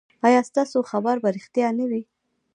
ایا 0.27 0.41
ستاسو 0.49 0.79
خبر 0.91 1.15
به 1.23 1.29
ریښتیا 1.35 1.67
نه 1.79 1.85
وي؟ 1.89 2.01